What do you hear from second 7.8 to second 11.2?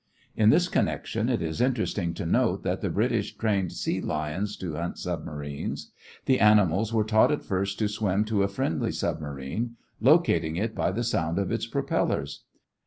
swim to a friendly submarine, locating it by the